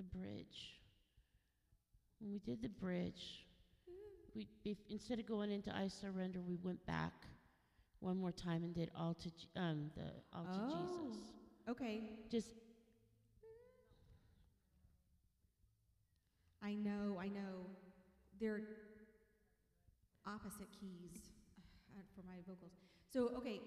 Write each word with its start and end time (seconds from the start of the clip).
the 0.00 0.18
bridge. 0.18 0.78
When 2.20 2.32
we 2.32 2.38
did 2.38 2.62
the 2.62 2.68
bridge, 2.68 3.44
we, 4.34 4.48
instead 4.88 5.18
of 5.18 5.26
going 5.26 5.50
into 5.50 5.74
I 5.74 5.88
surrender, 5.88 6.40
we 6.40 6.56
went 6.62 6.84
back 6.86 7.12
one 8.00 8.16
more 8.16 8.32
time 8.32 8.62
and 8.62 8.74
did 8.74 8.90
all 8.96 9.14
to, 9.14 9.60
um, 9.60 9.90
the, 9.96 10.04
all 10.32 10.44
to 10.44 10.74
Jesus. 10.76 11.18
Oh, 11.68 11.72
okay. 11.72 12.00
Just, 12.30 12.48
I 16.62 16.74
know, 16.74 17.18
I 17.20 17.28
know. 17.28 17.66
They're 18.40 18.62
opposite 20.26 20.68
keys 20.80 21.28
uh, 21.94 22.02
for 22.14 22.22
my 22.26 22.36
vocals. 22.46 22.72
So, 23.12 23.32
okay. 23.36 23.60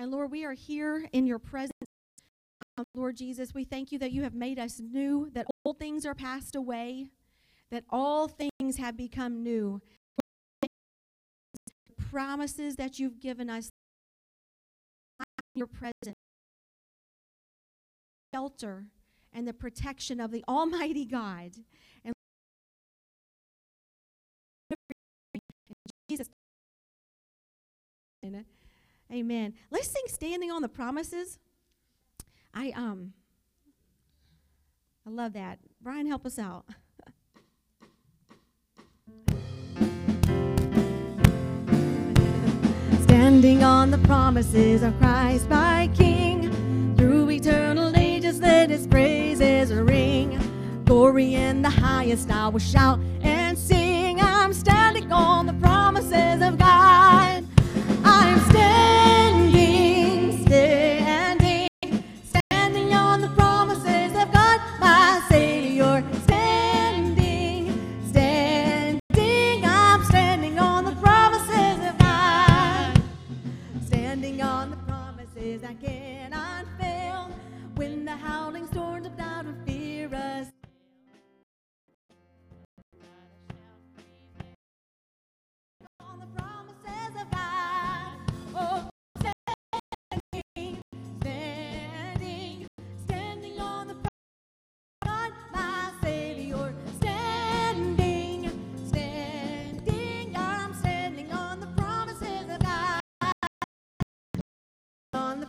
And 0.00 0.10
Lord, 0.10 0.30
we 0.30 0.46
are 0.46 0.54
here 0.54 1.04
in 1.12 1.26
your 1.26 1.38
presence. 1.38 1.74
Um, 2.78 2.86
Lord 2.94 3.18
Jesus, 3.18 3.52
we 3.52 3.64
thank 3.64 3.92
you 3.92 3.98
that 3.98 4.12
you 4.12 4.22
have 4.22 4.32
made 4.32 4.58
us 4.58 4.80
new, 4.80 5.28
that 5.34 5.46
old 5.62 5.78
things 5.78 6.06
are 6.06 6.14
passed 6.14 6.56
away, 6.56 7.10
that 7.70 7.84
all 7.90 8.26
things 8.26 8.78
have 8.78 8.96
become 8.96 9.42
new. 9.42 9.82
Promises 12.10 12.76
that 12.76 12.98
you've 12.98 13.20
given 13.20 13.50
us 13.50 13.68
in 15.20 15.58
your 15.58 15.66
presence, 15.66 16.16
shelter, 18.32 18.86
and 19.34 19.46
the 19.46 19.52
protection 19.52 20.18
of 20.18 20.30
the 20.30 20.42
Almighty 20.48 21.04
God. 21.04 21.56
Amen. 29.12 29.54
Let's 29.70 29.88
sing 29.88 30.02
Standing 30.06 30.50
on 30.50 30.62
the 30.62 30.68
Promises. 30.68 31.38
I 32.54 32.72
um 32.76 33.12
I 35.06 35.10
love 35.10 35.32
that. 35.32 35.58
Brian, 35.80 36.06
help 36.06 36.26
us 36.26 36.38
out. 36.38 36.66
Standing 43.02 43.64
on 43.64 43.90
the 43.90 43.98
promises 43.98 44.82
of 44.82 44.96
Christ 44.98 45.48
my 45.48 45.90
King, 45.96 46.94
through 46.96 47.30
eternal 47.30 47.96
ages 47.96 48.40
let 48.40 48.70
his 48.70 48.86
praises 48.86 49.72
ring. 49.72 50.38
Glory 50.84 51.34
in 51.34 51.62
the 51.62 51.70
highest 51.70 52.30
I 52.30 52.48
will 52.48 52.60
shout 52.60 53.00
and 53.22 53.56
sing. 53.58 54.20
I'm 54.20 54.52
standing 54.52 55.10
on 55.12 55.46
the 55.46 55.54
promises 55.54 56.42
of 56.42 56.58
God. 56.58 57.44
I'm 58.04 58.38
standing, 58.50 58.79
promises 75.60 76.29
On 105.12 105.40
the 105.40 105.48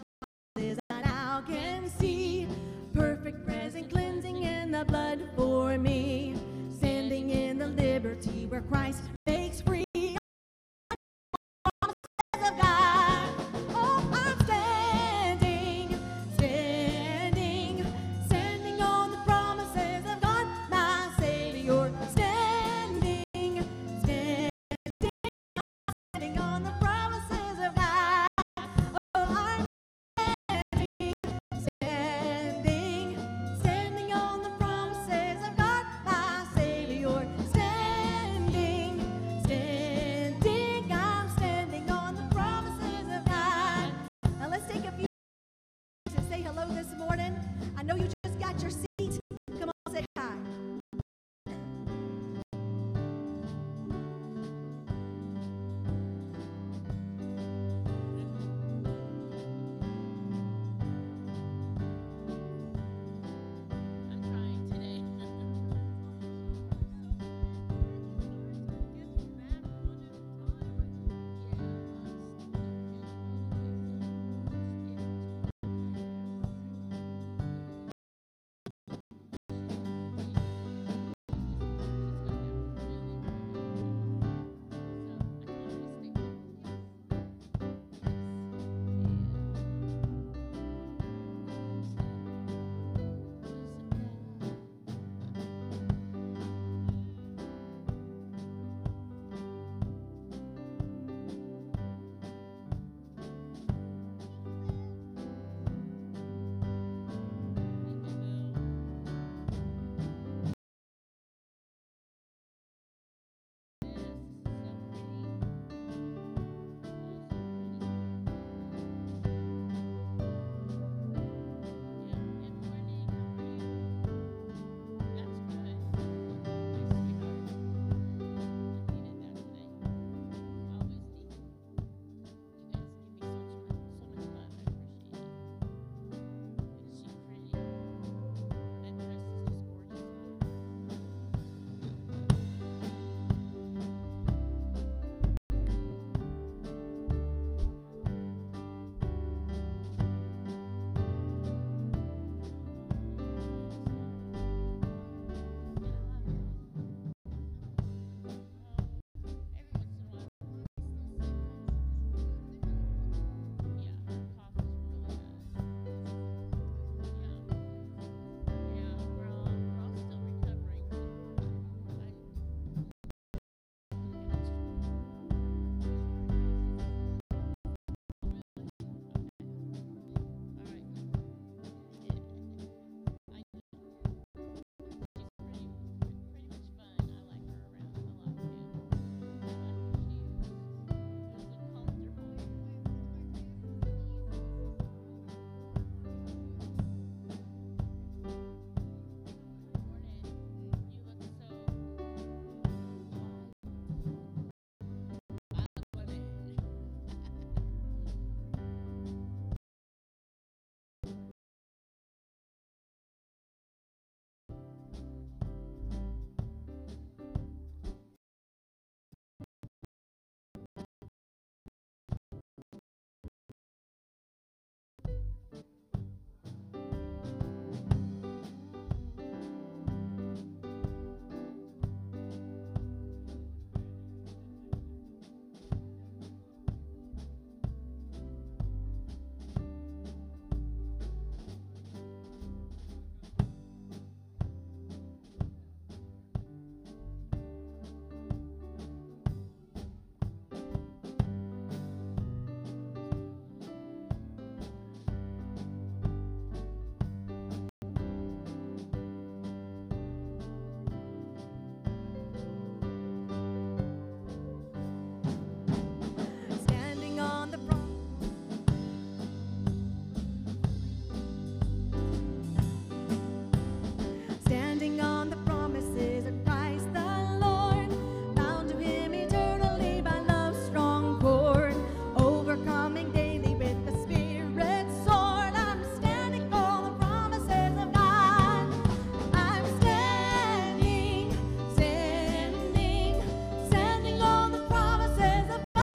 promises 0.56 0.80
I 0.90 1.02
now 1.02 1.44
can 1.48 1.88
see. 1.88 2.48
Perfect 2.96 3.46
present 3.46 3.92
cleansing 3.92 4.42
in 4.42 4.72
the 4.72 4.84
blood 4.86 5.30
for 5.36 5.78
me. 5.78 6.36
Standing 6.78 7.30
in 7.30 7.60
the 7.60 7.68
liberty 7.68 8.48
where 8.48 8.62
Christ 8.62 9.04